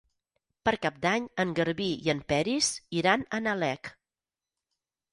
[0.67, 3.95] Per Cap d'Any en Garbí i en Peris iran a Nalec.